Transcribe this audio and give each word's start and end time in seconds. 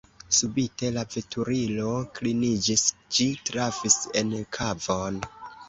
Subite 0.35 0.87
la 0.95 1.03
veturilo 1.15 1.91
kliniĝis: 2.17 2.87
ĝi 3.19 3.29
trafis 3.53 4.01
en 4.25 4.35
kavon. 4.59 5.25